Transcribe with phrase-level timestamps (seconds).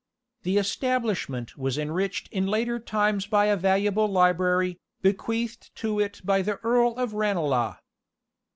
[0.41, 6.41] The establishment was enriched in later times by a valuable library, bequeathed to it by
[6.41, 7.77] the Earl of Ranelagh.